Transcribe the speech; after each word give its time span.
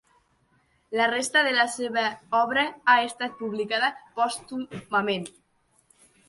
La 0.99 1.05
resta 1.11 1.43
de 1.47 1.51
la 1.57 1.65
seva 1.73 2.05
obra 2.37 2.63
ha 2.71 2.97
estat 3.11 3.37
publicada 3.43 3.91
pòstumament. 4.17 5.31